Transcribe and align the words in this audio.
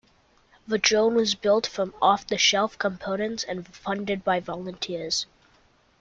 The 0.67 0.79
drone 0.79 1.13
was 1.13 1.35
built 1.35 1.67
from 1.67 1.93
off 2.01 2.25
the 2.25 2.39
shelf 2.39 2.75
components 2.79 3.43
and 3.43 3.67
funded 3.67 4.23
by 4.23 4.39
volunteers. 4.39 5.27